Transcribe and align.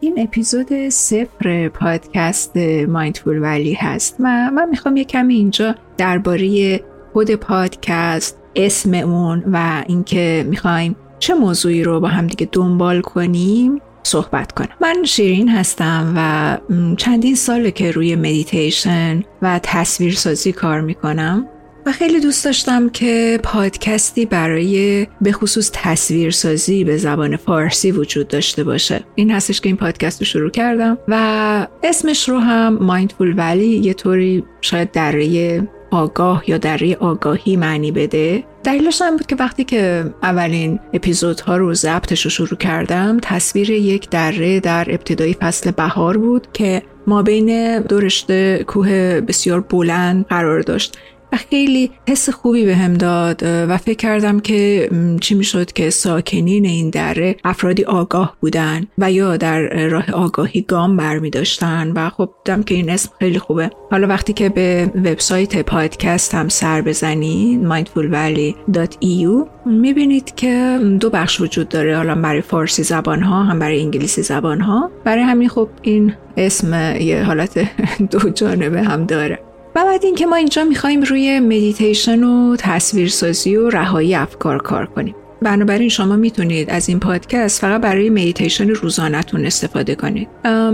این 0.00 0.14
اپیزود 0.18 0.88
صفر 0.88 1.68
پادکست 1.68 2.56
Mindful 2.88 3.42
Valley 3.42 3.74
هست 3.74 4.20
من, 4.20 4.54
من 4.54 4.68
می‌خوام 4.68 4.96
یه 4.96 5.04
کمی 5.04 5.34
اینجا 5.34 5.74
درباره 5.96 6.80
خود 7.12 7.30
پادکست 7.30 8.38
اسم 8.56 8.94
اون 8.94 9.44
و 9.52 9.84
اینکه 9.86 10.46
می‌خوایم 10.48 10.96
چه 11.18 11.34
موضوعی 11.34 11.82
رو 11.82 12.00
با 12.00 12.08
هم 12.08 12.26
دیگه 12.26 12.48
دنبال 12.52 13.00
کنیم 13.00 13.80
صحبت 14.02 14.52
کنم. 14.52 14.68
من 14.80 15.04
شیرین 15.04 15.48
هستم 15.48 16.12
و 16.16 16.58
چندین 16.96 17.34
ساله 17.34 17.70
که 17.70 17.90
روی 17.90 18.16
مدیتیشن 18.16 19.22
و 19.42 19.60
تصویرسازی 19.62 20.52
کار 20.52 20.80
می‌کنم. 20.80 21.48
و 21.86 21.92
خیلی 21.92 22.20
دوست 22.20 22.44
داشتم 22.44 22.88
که 22.88 23.40
پادکستی 23.42 24.26
برای 24.26 25.06
به 25.20 25.32
خصوص 25.32 25.70
تصویرسازی 25.72 26.84
به 26.84 26.96
زبان 26.96 27.36
فارسی 27.36 27.90
وجود 27.90 28.28
داشته 28.28 28.64
باشه. 28.64 29.04
این 29.14 29.30
هستش 29.30 29.60
که 29.60 29.68
این 29.68 29.76
پادکست 29.76 30.20
رو 30.20 30.26
شروع 30.26 30.50
کردم 30.50 30.98
و 31.08 31.66
اسمش 31.82 32.28
رو 32.28 32.38
هم 32.38 32.78
Mindful 32.80 33.34
Valley 33.36 33.66
یه 33.66 33.94
طوری 33.94 34.44
شاید 34.60 34.90
دره 34.90 35.68
آگاه 35.90 36.50
یا 36.50 36.58
دره 36.58 36.96
آگاهی 36.96 37.56
معنی 37.56 37.92
بده. 37.92 38.44
دلیلش 38.64 39.02
هم 39.02 39.16
بود 39.16 39.26
که 39.26 39.36
وقتی 39.36 39.64
که 39.64 40.04
اولین 40.22 40.80
اپیزودها 40.92 41.56
رو 41.56 41.74
ضبطش 41.74 42.22
رو 42.22 42.30
شروع 42.30 42.58
کردم 42.58 43.18
تصویر 43.22 43.70
یک 43.70 44.10
دره 44.10 44.60
در 44.60 44.86
ابتدای 44.90 45.34
فصل 45.34 45.70
بهار 45.70 46.16
بود 46.16 46.46
که 46.52 46.82
ما 47.06 47.22
بین 47.22 47.80
دو 47.80 48.00
رشته 48.00 48.64
کوه 48.66 49.20
بسیار 49.20 49.60
بلند 49.60 50.26
قرار 50.26 50.60
داشت. 50.60 50.98
و 51.32 51.36
خیلی 51.36 51.90
حس 52.08 52.30
خوبی 52.30 52.64
به 52.64 52.76
هم 52.76 52.94
داد 52.94 53.40
و 53.42 53.76
فکر 53.76 53.96
کردم 53.96 54.40
که 54.40 54.90
چی 55.20 55.34
می‌شد 55.34 55.72
که 55.72 55.90
ساکنین 55.90 56.66
این 56.66 56.90
دره 56.90 57.36
افرادی 57.44 57.84
آگاه 57.84 58.36
بودن 58.40 58.86
و 58.98 59.12
یا 59.12 59.36
در 59.36 59.88
راه 59.88 60.10
آگاهی 60.10 60.62
گام 60.62 60.96
برمی 60.96 61.30
داشتن 61.30 61.92
و 61.92 62.10
خب 62.10 62.30
دیدم 62.44 62.62
که 62.62 62.74
این 62.74 62.90
اسم 62.90 63.10
خیلی 63.18 63.38
خوبه. 63.38 63.70
حالا 63.90 64.06
وقتی 64.06 64.32
که 64.32 64.48
به 64.48 64.90
وبسایت 64.94 65.62
پادکست 65.62 66.34
هم 66.34 66.48
سر 66.48 66.80
بزنید 66.82 67.68
mindfulvalley.eu 67.68 69.48
می‌بینید 69.66 70.34
که 70.34 70.80
دو 71.00 71.10
بخش 71.10 71.40
وجود 71.40 71.68
داره. 71.68 71.96
حالا 71.96 72.14
برای 72.14 72.40
فارسی 72.40 72.82
زبان 72.82 73.22
ها 73.22 73.42
هم 73.42 73.58
برای 73.58 73.80
انگلیسی 73.80 74.22
زبان 74.22 74.60
ها 74.60 74.90
برای 75.04 75.22
همین 75.22 75.48
خب 75.48 75.68
این 75.82 76.14
اسم 76.36 76.96
یه 77.00 77.22
حالت 77.22 77.58
دو 78.10 78.30
جانبه 78.30 78.82
هم 78.82 79.04
داره. 79.04 79.38
و 79.76 79.84
بعد 79.84 80.04
اینکه 80.04 80.26
ما 80.26 80.36
اینجا 80.36 80.64
می‌خوایم 80.64 81.02
روی 81.02 81.40
مدیتیشن 81.40 82.24
و 82.24 82.56
تصویرسازی 82.58 83.56
و 83.56 83.70
رهایی 83.70 84.14
افکار 84.14 84.58
کار 84.62 84.86
کنیم. 84.86 85.14
بنابراین 85.42 85.88
شما 85.88 86.16
می‌تونید 86.16 86.70
از 86.70 86.88
این 86.88 87.00
پادکست 87.00 87.60
فقط 87.60 87.80
برای 87.80 88.10
مدیتیشن 88.10 88.68
روزانهتون 88.68 89.46
استفاده 89.46 89.94
کنید. 89.94 90.28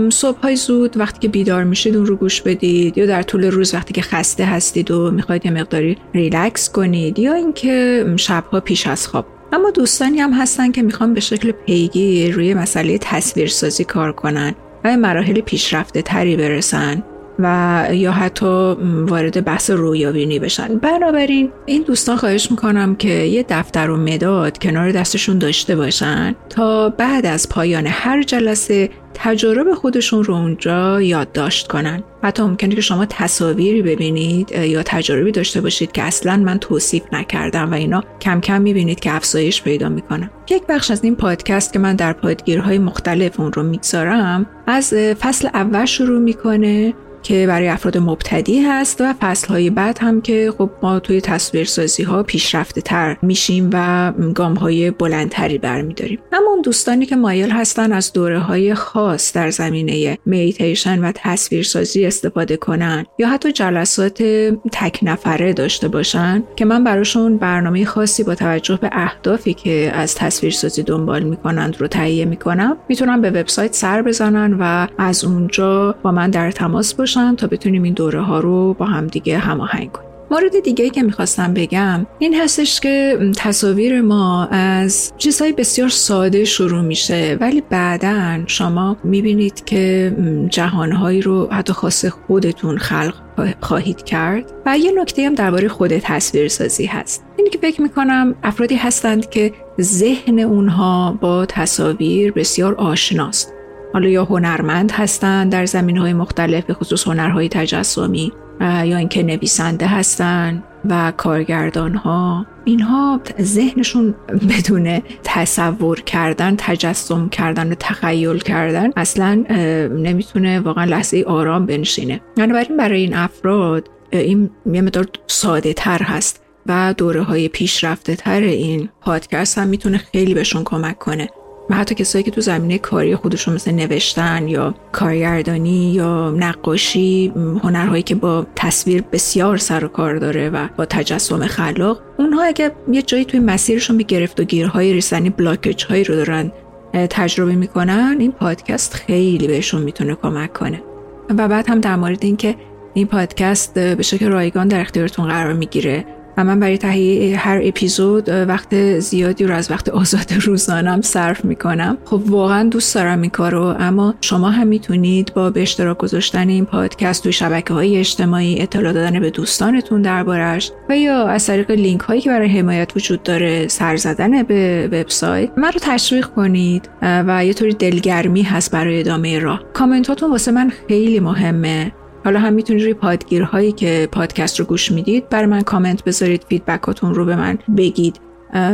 صبح 0.09 0.39
های 0.39 0.55
زود 0.55 0.97
وقتی 0.97 1.19
که 1.19 1.27
بیدار 1.27 1.63
میشید 1.63 1.95
اون 1.95 2.05
رو 2.05 2.15
گوش 2.15 2.41
بدید 2.41 2.97
یا 2.97 3.05
در 3.05 3.21
طول 3.21 3.45
روز 3.45 3.73
وقتی 3.73 3.93
که 3.93 4.01
خسته 4.01 4.45
هستید 4.45 4.91
و 4.91 5.11
می‌خواید 5.11 5.45
یه 5.45 5.51
مقداری 5.51 5.97
ریلکس 6.13 6.69
کنید 6.71 7.19
یا 7.19 7.33
اینکه 7.33 8.05
شبها 8.17 8.59
پیش 8.59 8.87
از 8.87 9.07
خواب. 9.07 9.25
اما 9.53 9.69
دوستانی 9.71 10.19
هم 10.19 10.33
هستن 10.33 10.71
که 10.71 10.81
می‌خوان 10.81 11.13
به 11.13 11.21
شکل 11.21 11.51
پیگیر 11.51 12.33
روی 12.35 12.53
مسئله 12.53 12.97
تصویرسازی 12.97 13.83
کار 13.83 14.11
کنن 14.11 14.55
و 14.83 14.97
مراحل 14.97 15.41
پیشرفته 15.41 16.01
تری 16.01 16.35
برسن. 16.35 17.03
و 17.39 17.87
یا 17.91 18.11
حتی 18.11 18.75
وارد 19.07 19.45
بحث 19.45 19.69
رویابینی 19.69 20.39
بشن. 20.39 20.77
بنابراین 20.77 21.49
این 21.65 21.81
دوستان 21.81 22.15
خواهش 22.17 22.51
می‌کنم 22.51 22.95
که 22.95 23.09
یه 23.09 23.45
دفتر 23.49 23.89
و 23.89 23.97
مداد 23.97 24.57
کنار 24.57 24.91
دستشون 24.91 25.37
داشته 25.37 25.75
باشن 25.75 26.35
تا 26.49 26.89
بعد 26.89 27.25
از 27.25 27.49
پایان 27.49 27.87
هر 27.87 28.23
جلسه 28.23 28.89
تجارب 29.13 29.73
خودشون 29.73 30.23
رو 30.23 30.33
اونجا 30.33 31.01
یادداشت 31.01 31.67
کنن. 31.67 32.03
حتی 32.23 32.43
ممکنه 32.43 32.75
که 32.75 32.81
شما 32.81 33.05
تصاویری 33.05 33.81
ببینید 33.81 34.51
یا 34.51 34.83
تجاربی 34.83 35.31
داشته 35.31 35.61
باشید 35.61 35.91
که 35.91 36.03
اصلا 36.03 36.37
من 36.37 36.57
توصیف 36.59 37.03
نکردم 37.11 37.71
و 37.71 37.73
اینا 37.73 38.03
کم 38.21 38.41
کم 38.41 38.61
می‌بینید 38.61 38.99
که 38.99 39.15
افزایش 39.15 39.61
پیدا 39.61 39.89
می‌کنم 39.89 40.29
یک 40.49 40.63
بخش 40.69 40.91
از 40.91 41.03
این 41.03 41.15
پادکست 41.15 41.73
که 41.73 41.79
من 41.79 41.95
در 41.95 42.13
پادگیرهای 42.13 42.77
مختلف 42.77 43.39
اون 43.39 43.53
رو 43.53 43.63
می‌گذارم 43.63 44.45
از 44.67 44.93
فصل 44.93 45.47
اول 45.53 45.85
شروع 45.85 46.19
می‌کنه 46.19 46.93
که 47.23 47.47
برای 47.47 47.67
افراد 47.67 47.97
مبتدی 47.97 48.61
هست 48.61 49.01
و 49.01 49.13
فصلهای 49.21 49.69
بعد 49.69 49.97
هم 50.01 50.21
که 50.21 50.53
خب 50.57 50.69
ما 50.81 50.99
توی 50.99 51.21
تصویرسازی 51.21 52.03
ها 52.03 52.23
پیشرفته 52.23 52.81
تر 52.81 53.17
میشیم 53.21 53.69
و 53.73 54.11
گام 54.35 54.53
های 54.53 54.91
بلندتری 54.91 55.57
برمیداریم. 55.57 56.19
اما 56.31 56.49
اون 56.49 56.61
دوستانی 56.61 57.05
که 57.05 57.15
مایل 57.15 57.51
هستن 57.51 57.91
از 57.91 58.13
دوره 58.13 58.39
های 58.39 58.73
خاص 58.73 59.33
در 59.33 59.49
زمینه 59.49 60.17
میتیشن 60.25 60.99
و 60.99 61.11
تصویرسازی 61.15 62.05
استفاده 62.05 62.57
کنن 62.57 63.05
یا 63.19 63.29
حتی 63.29 63.51
جلسات 63.51 64.23
تک 64.71 64.99
نفره 65.01 65.53
داشته 65.53 65.87
باشن 65.87 66.43
که 66.55 66.65
من 66.65 66.83
براشون 66.83 67.37
برنامه 67.37 67.85
خاصی 67.85 68.23
با 68.23 68.35
توجه 68.35 68.77
به 68.81 68.89
اهدافی 68.91 69.53
که 69.53 69.91
از 69.93 70.15
تصویرسازی 70.15 70.83
دنبال 70.83 71.23
می‌کنند 71.23 71.81
رو 71.81 71.87
تهیه 71.87 72.25
می‌کنم. 72.25 72.77
می‌تونن 72.89 73.21
به 73.21 73.29
وبسایت 73.29 73.73
سر 73.73 74.01
بزنن 74.01 74.57
و 74.59 74.87
از 74.97 75.25
اونجا 75.25 75.95
با 76.03 76.11
من 76.11 76.29
در 76.29 76.51
تماس 76.51 76.93
باشن. 76.93 77.12
تا 77.37 77.47
بتونیم 77.47 77.83
این 77.83 77.93
دوره 77.93 78.21
ها 78.21 78.39
رو 78.39 78.73
با 78.73 78.85
هم 78.85 79.07
دیگه 79.07 79.37
هماهنگ 79.37 79.91
کنیم. 79.91 80.09
مورد 80.31 80.59
دیگه 80.63 80.83
ای 80.83 80.89
که 80.89 81.03
می‌خواستم 81.03 81.53
بگم 81.53 82.05
این 82.19 82.35
هستش 82.35 82.79
که 82.79 83.19
تصاویر 83.37 84.01
ما 84.01 84.45
از 84.45 85.13
چیزهای 85.17 85.53
بسیار 85.53 85.89
ساده 85.89 86.45
شروع 86.45 86.81
میشه 86.81 87.37
ولی 87.41 87.63
بعدا 87.69 88.43
شما 88.47 88.97
می‌بینید 89.03 89.65
که 89.65 90.15
جهانهایی 90.49 91.21
رو 91.21 91.47
حتی 91.51 91.73
خاص 91.73 92.05
خودتون 92.05 92.77
خلق 92.77 93.13
خواهید 93.61 94.03
کرد 94.03 94.53
و 94.65 94.77
یه 94.77 94.91
نکته 95.01 95.25
هم 95.25 95.35
درباره 95.35 95.67
خود 95.67 95.97
تصویرسازی 95.97 96.85
هست. 96.85 97.25
اینی 97.37 97.49
که 97.49 97.57
فکر 97.57 97.81
می‌کنم 97.81 98.35
افرادی 98.43 98.75
هستند 98.75 99.29
که 99.29 99.53
ذهن 99.81 100.39
اونها 100.39 101.17
با 101.21 101.45
تصاویر 101.45 102.31
بسیار 102.31 102.75
آشناست. 102.75 103.53
حالا 103.93 104.09
یا 104.09 104.25
هنرمند 104.25 104.91
هستند 104.91 105.51
در 105.51 105.65
زمین 105.65 105.97
های 105.97 106.13
مختلف 106.13 106.63
به 106.63 106.73
خصوص 106.73 107.07
هنرهای 107.07 107.49
تجسمی 107.49 108.31
یا 108.61 108.97
اینکه 108.97 109.23
نویسنده 109.23 109.87
هستند 109.87 110.63
و 110.89 111.13
کارگردان 111.17 111.95
ها 111.95 112.45
اینها 112.65 113.21
ذهنشون 113.41 114.15
بدون 114.49 115.01
تصور 115.23 115.99
کردن 116.01 116.55
تجسم 116.57 117.29
کردن 117.29 117.71
و 117.71 117.75
تخیل 117.79 118.37
کردن 118.37 118.89
اصلا 118.95 119.43
نمی‌تونه 119.89 120.59
واقعا 120.59 120.85
لحظه 120.85 121.23
آرام 121.27 121.65
بنشینه. 121.65 122.21
بنابراین 122.37 122.77
برای 122.77 123.01
این 123.01 123.15
افراد 123.15 123.89
این 124.11 124.49
یه 124.73 124.81
مدار 124.81 125.05
ساده 125.27 125.73
تر 125.73 126.03
هست 126.03 126.41
و 126.65 126.93
دوره 126.97 127.21
های 127.21 127.47
پیشرفته 127.47 128.15
تر 128.15 128.41
این 128.41 128.89
پادکست 129.01 129.57
هم 129.57 129.67
می‌تونه 129.67 129.97
خیلی 129.97 130.33
بهشون 130.33 130.63
کمک 130.63 130.99
کنه. 130.99 131.29
و 131.69 131.75
حتی 131.75 131.95
کسایی 131.95 132.23
که 132.23 132.31
تو 132.31 132.41
زمینه 132.41 132.77
کاری 132.77 133.15
خودشون 133.15 133.53
مثل 133.53 133.71
نوشتن 133.71 134.47
یا 134.47 134.75
کارگردانی 134.91 135.93
یا 135.93 136.31
نقاشی 136.31 137.33
هنرهایی 137.63 138.03
که 138.03 138.15
با 138.15 138.45
تصویر 138.55 139.03
بسیار 139.11 139.57
سر 139.57 139.85
و 139.85 139.87
کار 139.87 140.15
داره 140.15 140.49
و 140.49 140.67
با 140.77 140.85
تجسم 140.85 141.45
خلاق 141.47 142.01
اونها 142.17 142.43
اگه 142.43 142.71
یه 142.91 143.01
جایی 143.01 143.25
توی 143.25 143.39
مسیرشون 143.39 143.97
به 143.97 144.03
گرفت 144.03 144.39
و 144.39 144.43
گیرهای 144.43 144.93
رسانی 144.93 145.29
بلاکج 145.29 145.85
هایی 145.85 146.03
رو 146.03 146.15
دارن 146.15 146.51
تجربه 146.93 147.55
می‌کنن 147.55 148.15
این 148.19 148.31
پادکست 148.31 148.93
خیلی 148.93 149.47
بهشون 149.47 149.81
می‌تونه 149.81 150.15
کمک 150.15 150.53
کنه. 150.53 150.83
و 151.29 151.47
بعد 151.47 151.69
هم 151.69 151.79
در 151.79 151.95
مورد 151.95 152.25
اینکه 152.25 152.55
این 152.93 153.07
پادکست 153.07 153.73
به 153.73 154.03
شکل 154.03 154.27
رایگان 154.27 154.67
در 154.67 154.81
اختیارتون 154.81 155.27
قرار 155.27 155.53
می‌گیره 155.53 156.05
و 156.37 156.43
من 156.43 156.59
برای 156.59 156.77
تهیه 156.77 157.37
هر 157.37 157.61
اپیزود 157.63 158.29
وقت 158.29 158.99
زیادی 158.99 159.45
رو 159.45 159.55
از 159.55 159.71
وقت 159.71 159.89
آزاد 159.89 160.33
روزانم 160.45 161.01
صرف 161.01 161.45
می‌کنم. 161.45 161.97
خب 162.05 162.21
واقعا 162.27 162.69
دوست 162.69 162.95
دارم 162.95 163.21
این 163.21 163.29
کارو 163.29 163.75
اما 163.79 164.15
شما 164.21 164.49
هم 164.49 164.67
می‌تونید 164.67 165.33
با 165.33 165.49
به 165.49 165.61
اشتراک 165.61 165.97
گذاشتن 165.97 166.49
این 166.49 166.65
پادکست 166.65 167.23
توی 167.23 167.31
شبکه 167.31 167.73
های 167.73 167.97
اجتماعی 167.97 168.61
اطلاع 168.61 168.93
دادن 168.93 169.19
به 169.19 169.29
دوستانتون 169.29 170.01
دربارش 170.01 170.71
و 170.89 170.97
یا 170.97 171.27
از 171.27 171.47
طریق 171.47 171.71
لینک 171.71 172.01
هایی 172.01 172.21
که 172.21 172.29
برای 172.29 172.47
حمایت 172.47 172.91
وجود 172.95 173.23
داره 173.23 173.67
سر 173.67 173.95
زدن 173.95 174.43
به 174.43 174.89
وبسایت 174.91 175.51
من 175.57 175.71
رو 175.71 175.79
تشویق 175.81 176.25
کنید 176.25 176.89
و 177.01 177.45
یه 177.45 177.53
طوری 177.53 177.73
دلگرمی 177.73 178.43
هست 178.43 178.71
برای 178.71 178.99
ادامه 178.99 179.39
راه. 179.39 179.63
کامنتاتون 179.73 180.31
واسه 180.31 180.51
من 180.51 180.71
خیلی 180.87 181.19
مهمه. 181.19 181.91
حالا 182.23 182.39
هم 182.39 182.53
می‌تونید 182.53 182.83
روی 182.83 182.93
پادگیرهایی 182.93 183.71
که 183.71 184.07
پادکست 184.11 184.59
رو 184.59 184.65
گوش 184.65 184.91
می‌دید 184.91 185.29
برای 185.29 185.45
من 185.45 185.61
کامنت 185.61 186.03
بذارید 186.03 186.45
feedback 186.49 186.95
اتون 186.95 187.13
رو 187.13 187.25
به 187.25 187.35
من 187.35 187.57
بگید 187.77 188.19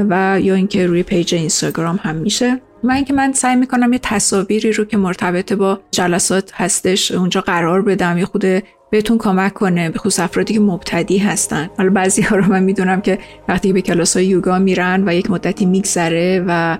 و 0.09 0.39
یا 0.41 0.55
اینکه 0.55 0.87
روی 0.87 1.03
page 1.03 1.35
اینستاگرام 1.35 1.99
هم 2.01 2.15
میشه. 2.15 2.61
و 2.83 2.91
اینکه 2.91 3.13
من 3.13 3.33
سعی 3.33 3.55
می‌کنم 3.55 3.93
یه 3.93 3.99
تصاویری 4.03 4.71
رو 4.71 4.85
که 4.85 4.97
مرتبط 4.97 5.53
با 5.53 5.79
جلسات 5.91 6.51
هستش 6.53 7.11
اونجا 7.11 7.41
قرار 7.41 7.81
بدم 7.81 8.17
یه 8.17 8.25
خرده 8.25 8.45
بهتون 8.91 9.17
کمک 9.17 9.53
کنه 9.53 9.89
به 9.89 9.99
خصوص 9.99 10.19
افرادی 10.19 10.53
که 10.53 10.59
مبتدی 10.59 11.17
هستن. 11.17 11.69
حالا 11.77 11.89
بعضی 11.89 12.21
ها 12.21 12.35
رو 12.35 12.45
من 12.45 12.63
می‌دونم 12.63 13.01
که 13.01 13.19
وقتی 13.47 13.73
به 13.73 13.81
کلاس 13.81 14.17
های 14.17 14.25
یوگا 14.25 14.59
میرن 14.59 15.03
و 15.07 15.15
یک 15.15 15.31
مدتی 15.31 15.65
میگذره 15.65 16.45
و 16.47 16.77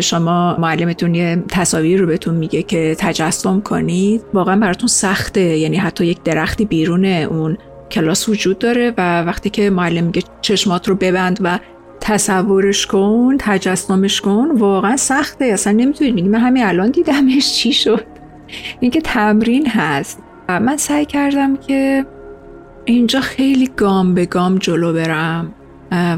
شما 0.00 0.56
معلمتون 0.58 1.14
یه 1.14 1.44
تصاویر 1.48 2.00
رو 2.00 2.06
بهتون 2.06 2.34
میگه 2.34 2.62
که 2.62 2.96
تجسم 2.98 3.60
کنید. 3.60 4.22
واقعا 4.34 4.56
براتون 4.56 4.88
سخته. 4.88 5.40
یعنی 5.40 5.76
حتی 5.76 6.06
یک 6.06 6.22
درختی 6.22 6.64
بیرون 6.64 7.04
اون 7.04 7.58
کلاس 7.90 8.28
وجود 8.28 8.58
داره 8.58 8.92
و 8.98 9.22
وقتی 9.22 9.50
که 9.50 9.70
معلم 9.70 10.04
میگه 10.04 10.22
چشمات 10.40 10.88
رو 10.88 10.94
ببند 10.94 11.38
و 11.42 11.58
تصورش 12.00 12.86
کن 12.86 13.36
تجسمش 13.38 14.20
کن 14.20 14.50
واقعا 14.50 14.96
سخته. 14.96 15.44
اصلا 15.44 15.72
نمی‌تونید 15.72 16.14
میگی 16.14 16.28
من 16.28 16.40
همین 16.40 16.64
الان 16.64 16.90
دیدمش 16.90 17.54
چی 17.54 17.72
شد. 17.72 18.04
اینکه 18.80 19.00
تمرین 19.00 19.66
هست. 19.66 20.18
من 20.48 20.76
سعی 20.76 21.04
کردم 21.04 21.56
که 21.56 22.06
اینجا 22.84 23.20
خیلی 23.20 23.70
گام 23.76 24.14
به 24.14 24.26
گام 24.26 24.58
جلو 24.58 24.92
برم. 24.92 25.54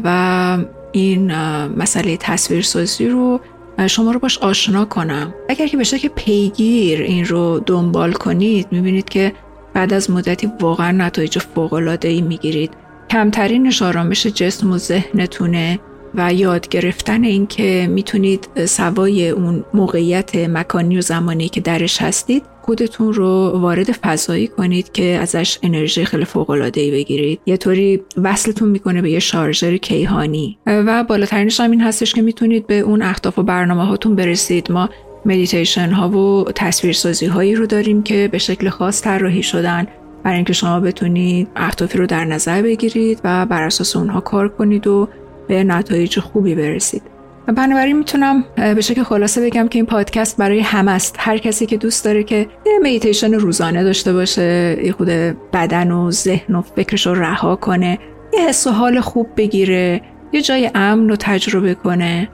و 0.05 0.59
این 0.97 1.33
مسئله 1.67 2.17
تصویرسازی 2.17 3.09
رو 3.09 3.41
شما 3.87 4.11
رو 4.11 4.19
باش 4.19 4.39
آشنا 4.39 4.85
کنم. 4.85 5.35
اگر 5.49 5.67
که 5.67 5.77
بشه 5.77 5.99
که 5.99 6.09
پیگیر 6.09 7.03
این 7.03 7.25
رو 7.25 7.63
دنبال 7.67 8.13
کنید 8.13 8.67
می‌بینید 8.71 9.09
که 9.09 9.33
بعد 9.75 9.93
از 9.93 10.11
مدتی 10.11 10.51
واقعا 10.61 10.91
نتایج 10.91 11.39
فوقالعاده 11.39 12.09
ای 12.09 12.21
می‌گیرید. 12.21 12.71
کمترینش 13.11 13.83
آرامش 13.83 14.27
جسم 14.27 14.71
و 14.73 14.79
ذهنتونه. 14.79 15.79
و 16.17 16.33
یاد 16.33 16.69
گرفتن 16.69 17.25
اینکه 17.25 17.89
می‌تونید 17.91 18.49
سوای 18.65 19.29
اون 19.29 19.65
موقعیت 19.75 20.37
مکانی 20.37 20.99
و 20.99 21.01
زمانی 21.01 21.49
که 21.49 21.61
درش 21.61 22.03
هستید 22.03 22.43
خودتون 22.63 23.13
رو 23.13 23.51
وارد 23.55 23.93
فضایی 23.93 24.47
کنید 24.47 24.93
که 24.93 25.05
ازش 25.05 25.59
انرژی 25.63 26.05
خیلی 26.05 26.25
فوق 26.25 26.51
العاده 26.51 26.81
ای 26.81 26.91
بگیرید. 26.91 27.41
یه 27.47 27.57
طوری 27.57 28.03
وصلتون 28.23 28.69
می‌کنه 28.69 29.03
به 29.03 29.11
یه 29.11 29.19
شارژر 29.19 29.77
کیهانی. 29.77 30.59
و 30.67 31.05
بالاترینش 31.05 31.61
هم 31.61 31.71
این 31.71 31.81
هستش 31.81 32.15
که 32.15 32.23
می‌تونید 32.23 32.67
به 32.67 32.79
اون 32.81 33.03
اهداف 33.03 33.39
و 33.39 33.43
برنامه 33.43 33.87
هاتون 33.87 34.17
برسید. 34.17 34.73
ما 34.73 34.91
مدیتیشن 35.25 35.91
ها 35.91 36.09
و 36.09 36.45
تصویرسازی 36.55 37.27
هایی 37.27 37.55
رو 37.55 37.67
داریم 37.67 38.03
که 38.03 38.29
به 38.33 38.39
شکل 38.39 38.69
خاص 38.69 39.03
طراحی 39.03 39.43
شدن. 39.43 39.87
برای 40.25 40.37
اینکه 40.37 40.53
شما 40.53 40.81
بتونید 40.81 41.49
اهدافی 41.57 41.99
رو 41.99 42.07
در 42.07 42.25
نظر 42.25 42.63
بگیرید 42.63 43.21
و 43.25 43.47
بر 43.47 43.63
اساس 43.63 43.97
اونها 43.97 44.21
کار 44.21 44.49
کنید 44.49 44.87
و 44.87 45.09
به 45.49 45.65
نتایج 45.65 46.21
خوبی 46.21 46.55
برسید. 46.55 47.03
بنابراین 47.47 47.99
می‌تونم 47.99 48.45
به 48.57 48.81
شکل 48.81 49.03
خلاصه 49.03 49.41
بگم 49.41 49.69
که 49.69 49.79
این 49.79 49.87
پادکست 49.87 50.37
برای 50.37 50.61
همه 50.61 50.91
است. 50.91 51.17
هر 51.19 51.39
کسی 51.39 51.67
که 51.67 51.77
دوست 51.77 52.05
داره 52.05 52.23
که 52.23 52.37
یه 52.67 52.79
مدیتیشن 52.83 53.35
روزانه 53.35 53.85
داشته 53.85 54.13
باشه 54.13 54.79
یه 54.85 54.93
خرده 54.93 55.09
بدن 55.53 55.91
و 55.91 56.11
ذهن 56.11 56.55
و 56.55 56.63
فکرش 56.63 57.07
رو 57.07 57.15
رها 57.15 57.57
کنه 57.57 57.99
یه 58.33 58.49
حس 58.49 58.67
و 58.67 58.71
حال 58.71 59.01
خوب 59.01 59.29
بگیره 59.37 60.01
یه 60.33 60.43
جای 60.43 60.71
امن 60.75 61.09
رو 61.09 61.17
تجربه 61.17 61.75
کنه 61.75 62.29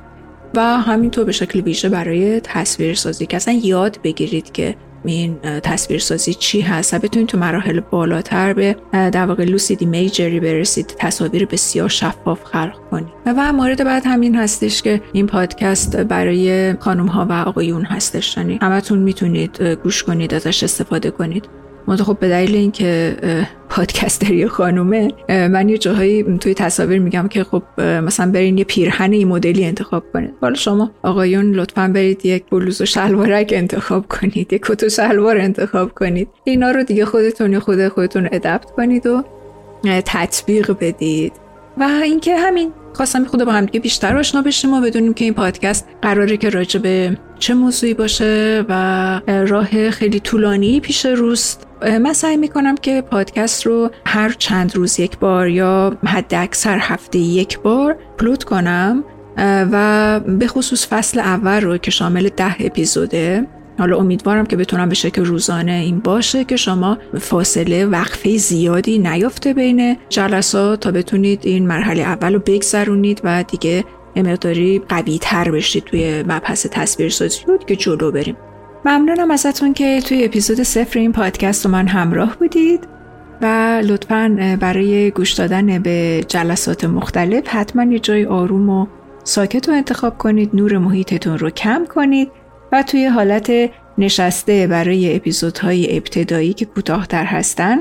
و 0.55 0.61
همینطور 0.61 1.25
به 1.25 1.33
شکل 1.33 1.61
ویژه 1.61 1.89
برای 1.89 2.41
تصویر 2.41 2.95
سازی 2.95 3.27
که 3.27 3.37
اصلا 3.37 3.55
یاد 3.63 3.99
بگیرید 4.05 4.53
که 4.53 4.75
این 5.05 5.39
تصویرسازی 5.63 6.35
چی 6.35 6.61
هست 6.61 6.95
و 6.95 6.99
بتونید 6.99 7.29
تو 7.29 7.39
مراحل 7.39 7.81
بالاتر 7.81 8.53
به 8.53 8.77
در 8.93 9.27
واقع 9.27 9.45
لوسید 9.45 9.79
ایمیجری 9.81 10.41
برسید 10.41 10.95
تصاویر 10.99 11.47
بسیار 11.47 11.89
شفاف 11.89 12.45
خلق 12.45 12.77
کنید. 12.91 13.13
و 13.27 13.53
مورد 13.53 13.85
بعد 13.85 14.03
همین 14.07 14.37
هستش 14.37 14.83
که 14.83 15.01
این 15.13 15.27
پادکست 15.27 15.97
برای 15.97 16.73
خانم 16.81 17.07
ها 17.07 17.27
و 17.31 17.33
آقایون 17.33 17.85
هستش. 17.85 18.37
یعنی 18.37 18.59
همتون 18.63 18.99
می‌تونید 18.99 19.63
گوش 19.63 20.03
کنید 20.03 20.35
ازش 20.35 20.63
استفاده 20.63 21.11
کنید. 21.11 21.49
منتها 21.87 22.05
خب 22.05 22.19
به 22.19 22.29
دلیل 22.29 22.55
اینکه 22.57 23.17
پادکستری 23.73 24.47
خانومه. 24.47 25.09
من 25.29 25.69
یه 25.69 25.79
جاهایی 25.79 26.39
توی 26.39 26.55
تصاویر 26.55 26.99
میگم 26.99 27.29
که 27.29 27.45
خب 27.45 27.63
مثلا 27.81 28.31
برین 28.31 28.59
یه 28.59 28.65
پیرهن 28.65 29.13
این 29.13 29.29
مدلی 29.29 29.65
انتخاب 29.65 30.05
کنید. 30.13 30.31
حالا 30.41 30.55
شما 30.55 30.91
آقایون 31.03 31.53
لطفا 31.53 31.91
برید 31.95 32.27
یک 32.27 32.45
بلوز 32.51 32.81
و 32.81 32.85
شلوارک 32.85 33.53
انتخاب 33.57 34.07
کنید 34.09 34.53
یک 34.53 34.63
کت 34.65 34.83
و 34.83 34.89
شلوار 34.89 35.39
انتخاب 35.39 35.95
کنید. 35.95 36.29
اینا 36.45 36.71
رو 36.71 36.83
دیگه 36.83 37.05
خودتون 37.05 37.59
خود 37.59 37.89
خودتون 37.89 38.29
ادپت 38.33 38.71
کنید 38.71 39.07
و 39.07 39.23
تطبیق 39.85 40.77
بدید. 40.81 41.33
و 41.79 41.83
اینکه 41.83 42.37
همین 42.37 42.73
خواستم 42.93 43.25
خود 43.25 43.45
با 43.45 43.53
هم 43.53 43.65
دیگه 43.65 43.81
بیشتر 43.81 44.19
آشنا 44.19 44.43
بشیم 44.43 44.75
و 44.75 44.81
بدونیم 44.81 45.15
که 45.15 45.25
این 45.25 45.35
پادکست 45.35 45.89
قراره 46.03 46.37
که 46.37 46.51
راجع 46.51 46.81
به 46.81 47.17
چه 47.43 47.55
موضوعی 47.55 47.95
باشه 47.95 48.65
و 48.69 49.21
راه 49.49 49.91
خیلی 49.91 50.21
طولانی 50.21 50.81
پیش 50.81 51.07
روست. 51.07 51.67
من 51.83 52.13
سعی 52.13 52.37
می‌کنم 52.37 52.75
که 52.75 53.03
پادکست 53.11 53.67
رو 53.67 53.91
هر 54.07 54.33
چند 54.39 54.77
روز 54.77 55.01
یک 55.01 55.19
بار 55.19 55.49
یا 55.49 55.97
حد 56.05 56.35
اکثر 56.35 56.79
هفته 56.79 57.19
یک 57.19 57.59
بار 57.59 57.97
پلوت 58.19 58.45
کنم 58.45 59.05
و 59.73 60.21
به 60.21 60.47
خصوص 60.47 60.87
فصل 60.87 61.21
اول 61.21 61.61
رو 61.61 61.79
که 61.79 61.91
شامل 61.91 62.29
ده 62.29 62.57
اپیزوده. 62.61 63.47
حالا 63.79 63.97
امیدوارم 63.99 64.47
که 64.47 64.57
بتونم 64.57 64.89
به 64.89 64.95
شکل 64.95 65.25
روزانه 65.25 65.73
این 65.73 65.99
باشه 65.99 66.45
که 66.45 66.57
شما 66.57 66.99
فاصله 67.21 67.87
وقفه 67.87 68.37
زیادی 68.37 68.99
نیافته 68.99 69.55
بین 69.55 69.97
جلسات 70.09 70.81
تا 70.81 70.91
بتونید 70.91 71.41
این 71.47 71.67
مرحله 71.67 72.03
اول 72.03 72.35
رو 72.35 72.43
بگذرونید 72.47 73.21
و 73.25 73.45
دیگه 73.51 73.85
مقداری 74.17 74.83
قوی 74.89 75.19
تر 75.19 75.51
بشید 75.51 75.85
توی 75.85 76.23
مبحث 76.23 76.67
تصویرسازی 76.71 77.45
رو 77.47 77.59
که 77.59 77.77
جلو 77.77 78.13
بریم. 78.13 78.37
ممنونم 78.85 79.31
ازتون 79.31 79.73
که 79.73 80.01
توی 80.01 80.25
اپیزود 80.25 80.63
صفر 80.63 80.99
این 80.99 81.13
پادکست 81.13 81.67
رو 81.67 81.73
من 81.73 81.87
همراه 81.87 82.37
بودید 82.39 82.89
و 83.43 83.47
لطفا 83.85 84.57
برای 84.61 85.11
گوش 85.11 85.33
دادن 85.33 85.79
به 85.79 86.25
جلسات 86.29 86.85
مختلف 86.85 87.49
حتما 87.49 87.93
یه 87.93 87.99
جای 87.99 88.25
آروم 88.25 88.71
و 88.71 88.87
ساکت 89.25 89.69
رو 89.69 89.75
انتخاب 89.75 90.19
کنید 90.19 90.51
نور 90.55 90.79
محیطتون 90.79 91.39
رو 91.39 91.51
کم 91.51 91.87
کنید 91.95 92.31
و 92.73 92.83
توی 92.83 93.07
حالت 93.07 93.53
نشسته 93.99 94.67
برای 94.67 95.17
اپیزودهای 95.17 95.97
ابتدایی 95.97 96.53
که 96.53 96.65
کوتاهتر 96.65 97.25
هستن 97.25 97.79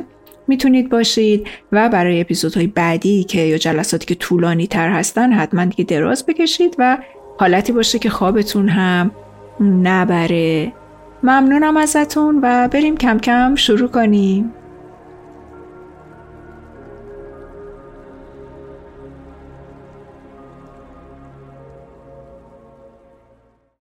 می‌تونید 0.52 0.90
باشید 0.90 1.48
و 1.72 1.90
برای 1.90 2.22
اپیزودهای 2.22 2.68
بعدی 2.68 3.24
که 3.24 3.42
یا 3.42 3.58
جلساتی 3.58 4.06
که 4.06 4.16
طولانی 4.16 4.68
تر 4.68 4.90
هستن 4.90 5.32
حتما 5.32 5.66
دیگه 5.66 5.84
دراز 5.84 6.26
بکشید 6.26 6.76
و 6.80 6.98
حالتی 7.38 7.74
باشه 7.74 8.00
که 8.00 8.10
خوابتون 8.10 8.70
هم 8.70 9.12
نبره. 9.62 10.74
ممنونم 11.24 11.78
ازتون 11.78 12.40
و 12.44 12.68
بریم 12.68 12.98
کم 12.98 13.20
کم 13.20 13.56
شروع 13.56 13.88
کنیم. 13.88 14.54